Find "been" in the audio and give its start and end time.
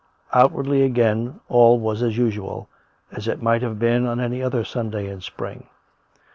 3.77-4.07